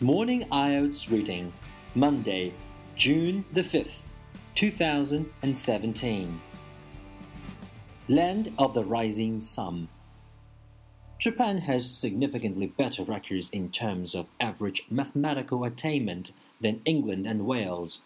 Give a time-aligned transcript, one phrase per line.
[0.00, 1.54] Morning IELTS Reading,
[1.94, 2.52] Monday,
[2.96, 4.10] June the 5th,
[4.54, 6.40] 2017.
[8.06, 9.88] Land of the Rising Sum.
[11.18, 18.02] Japan has significantly better records in terms of average mathematical attainment than England and Wales.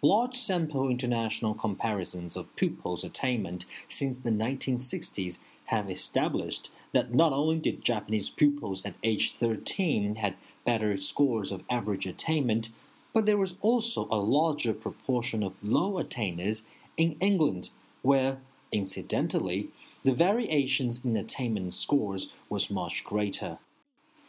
[0.00, 7.56] Large sample international comparisons of pupils' attainment since the 1960s have established that not only
[7.56, 10.34] did Japanese pupils at age 13 had
[10.64, 12.70] better scores of average attainment,
[13.12, 16.64] but there was also a larger proportion of low attainers
[16.96, 17.70] in England,
[18.02, 18.38] where,
[18.72, 19.68] incidentally,
[20.04, 23.58] the variations in attainment scores was much greater.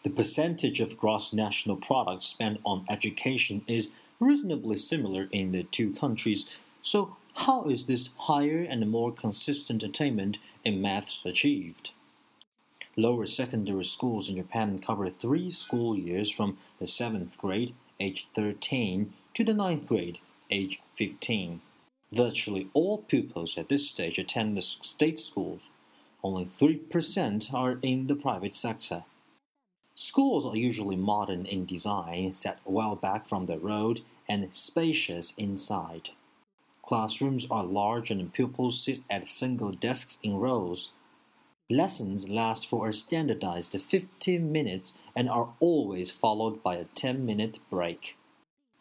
[0.03, 5.93] The percentage of gross national product spent on education is reasonably similar in the two
[5.93, 6.49] countries,
[6.81, 11.93] so how is this higher and more consistent attainment in maths achieved?
[12.95, 19.13] Lower secondary schools in Japan cover three school years from the seventh grade, age 13,
[19.35, 20.17] to the ninth grade,
[20.49, 21.61] age 15.
[22.11, 25.69] Virtually all pupils at this stage attend the state schools.
[26.23, 29.03] Only 3% are in the private sector.
[29.93, 36.09] Schools are usually modern in design, set well back from the road, and spacious inside.
[36.87, 40.93] Classrooms are large and pupils sit at single desks in rows.
[41.69, 47.59] Lessons last for a standardized 15 minutes and are always followed by a 10 minute
[47.69, 48.15] break,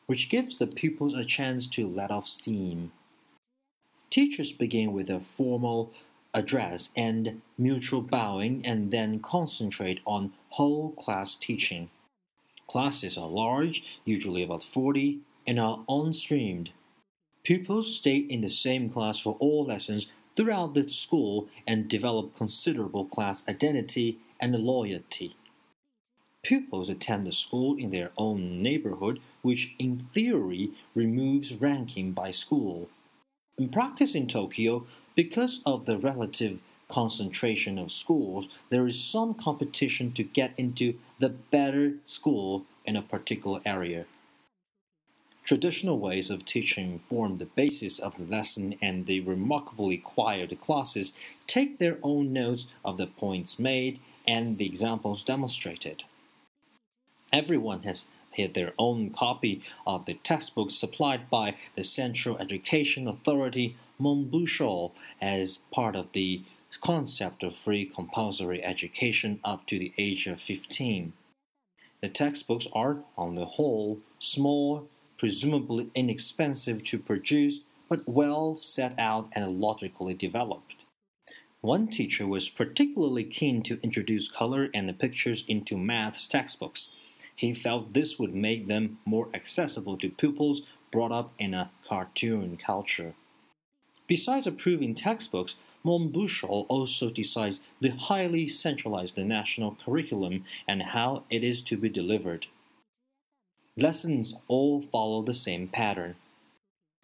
[0.07, 2.93] which gives the pupils a chance to let off steam.
[4.09, 5.91] Teachers begin with a formal
[6.33, 11.91] address and mutual bowing and then concentrate on whole class teaching.
[12.69, 16.71] Classes are large, usually about 40, and are unstreamed.
[17.47, 23.05] Pupils stay in the same class for all lessons throughout the school and develop considerable
[23.05, 25.37] class identity and loyalty.
[26.43, 32.91] Pupils attend the school in their own neighborhood, which in theory removes ranking by school.
[33.57, 40.11] In practice in Tokyo, because of the relative concentration of schools, there is some competition
[40.15, 44.07] to get into the better school in a particular area.
[45.47, 51.13] Traditional ways of teaching form the basis of the lesson, and the remarkably quiet classes
[51.47, 56.03] take their own notes of the points made and the examples demonstrated.
[57.33, 63.77] Everyone has had their own copy of the textbook supplied by the Central Education Authority,
[64.01, 64.91] Monbusho,
[65.21, 66.43] as part of the
[66.81, 71.13] concept of free compulsory education up to the age of 15.
[72.03, 79.29] The textbooks are, on the whole, small presumably inexpensive to produce, but well set out
[79.33, 80.85] and logically developed.
[81.61, 86.93] One teacher was particularly keen to introduce color and pictures into maths textbooks.
[87.35, 92.57] He felt this would make them more accessible to pupils brought up in a cartoon
[92.57, 93.15] culture.
[94.07, 101.63] Besides approving textbooks, Monbusho also decides the highly centralized national curriculum and how it is
[101.63, 102.47] to be delivered.
[103.79, 106.15] Lessons all follow the same pattern.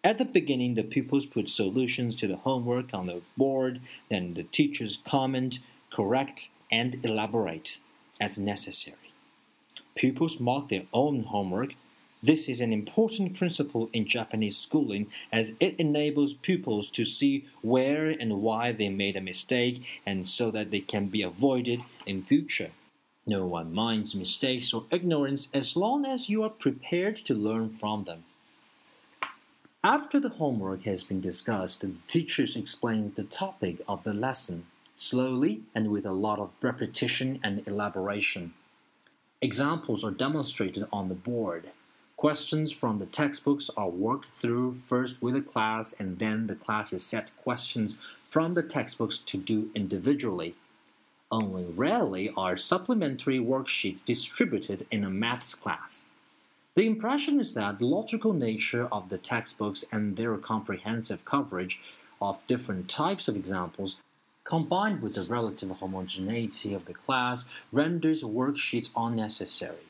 [0.03, 3.79] At the beginning, the pupils put solutions to the homework on the board,
[4.09, 5.59] then the teachers comment,
[5.91, 7.77] correct, and elaborate
[8.19, 9.13] as necessary.
[9.93, 11.75] Pupils mark their own homework.
[12.23, 18.07] This is an important principle in Japanese schooling as it enables pupils to see where
[18.07, 22.71] and why they made a mistake and so that they can be avoided in future.
[23.25, 28.03] No one minds mistakes or ignorance as long as you are prepared to learn from
[28.03, 28.25] them.
[29.81, 35.61] After the homework has been discussed, the teacher explains the topic of the lesson, slowly
[35.73, 38.53] and with a lot of repetition and elaboration.
[39.41, 41.69] Examples are demonstrated on the board.
[42.17, 46.93] Questions from the textbooks are worked through first with the class, and then the class
[46.93, 47.97] is set questions
[48.29, 50.55] from the textbooks to do individually.
[51.33, 56.09] Only rarely are supplementary worksheets distributed in a maths class.
[56.75, 61.81] The impression is that the logical nature of the textbooks and their comprehensive coverage
[62.21, 63.95] of different types of examples,
[64.43, 69.87] combined with the relative homogeneity of the class, renders worksheets unnecessary.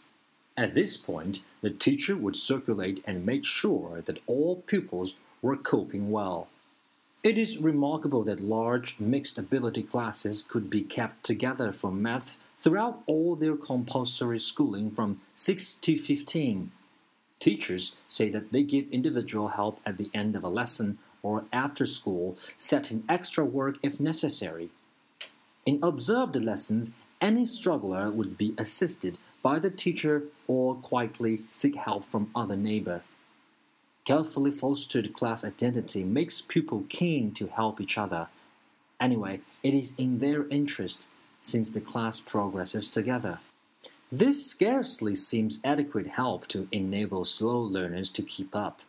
[0.55, 6.09] At this point, the teacher would circulate and make sure that all pupils were coping
[6.09, 6.47] well.
[7.23, 13.01] It is remarkable that large mixed ability classes could be kept together for math throughout
[13.05, 16.73] all their compulsory schooling from 6 to 15.
[17.39, 21.85] Teachers say that they give individual help at the end of a lesson or after
[21.85, 24.69] school, setting extra work if necessary.
[25.65, 26.91] In observed lessons,
[27.21, 33.01] any struggler would be assisted by the teacher or quietly seek help from other neighbor.
[34.05, 38.27] Carefully fostered class identity makes pupils keen to help each other.
[38.99, 41.07] Anyway, it is in their interest
[41.39, 43.39] since the class progresses together.
[44.11, 48.81] This scarcely seems adequate help to enable slow learners to keep up.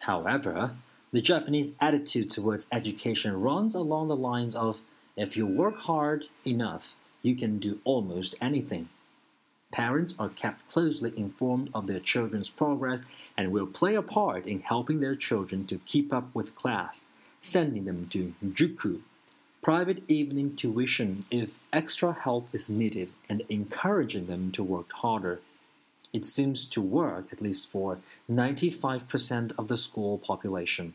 [0.00, 0.72] However,
[1.12, 4.80] the Japanese attitude towards education runs along the lines of
[5.16, 8.88] if you work hard enough, you can do almost anything.
[9.76, 13.02] Parents are kept closely informed of their children's progress
[13.36, 17.04] and will play a part in helping their children to keep up with class,
[17.42, 19.02] sending them to juku,
[19.60, 25.42] private evening tuition if extra help is needed, and encouraging them to work harder.
[26.10, 27.98] It seems to work at least for
[28.30, 30.94] 95% of the school population.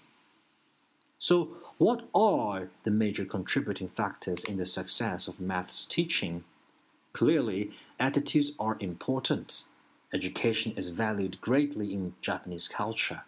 [1.19, 6.45] So, what are the major contributing factors in the success of maths teaching?
[7.13, 7.71] Clearly,
[8.01, 9.63] attitudes are important.
[10.11, 13.21] Education is valued greatly in Japanese culture.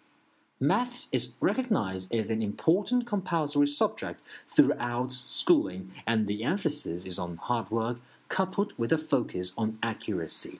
[0.59, 7.37] Maths is recognized as an important compulsory subject throughout schooling, and the emphasis is on
[7.37, 7.99] hard work
[8.29, 10.59] coupled with a focus on accuracy.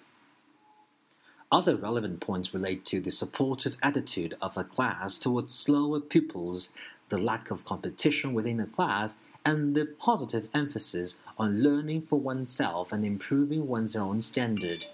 [1.51, 6.69] Other relevant points relate to the supportive attitude of a class towards slower pupils,
[7.09, 12.91] the lack of competition within a class, and the positive emphasis on learning for oneself
[12.91, 14.85] and improving one's own standard.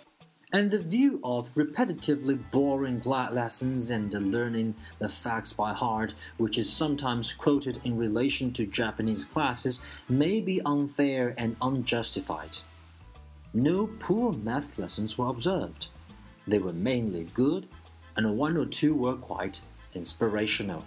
[0.51, 6.71] And the view of repetitively boring lessons and learning the facts by heart, which is
[6.71, 12.57] sometimes quoted in relation to Japanese classes, may be unfair and unjustified.
[13.53, 15.87] No poor math lessons were observed.
[16.47, 17.67] They were mainly good,
[18.15, 19.61] and one or two were quite
[19.93, 20.83] inspirational.